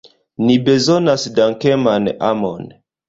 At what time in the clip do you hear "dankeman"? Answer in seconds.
1.35-2.11